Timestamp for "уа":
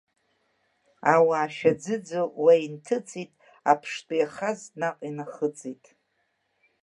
2.43-2.53